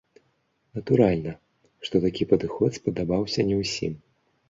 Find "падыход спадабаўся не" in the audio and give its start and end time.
2.35-3.65